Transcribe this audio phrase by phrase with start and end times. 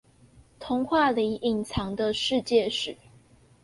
[0.59, 2.97] 童話裡隱藏的世界史